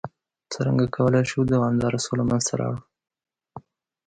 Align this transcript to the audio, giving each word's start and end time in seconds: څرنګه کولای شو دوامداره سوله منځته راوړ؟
څرنګه 0.51 0.85
کولای 0.95 1.23
شو 1.29 1.39
دوامداره 1.53 1.99
سوله 2.05 2.23
منځته 2.29 2.53
راوړ؟ 2.59 2.77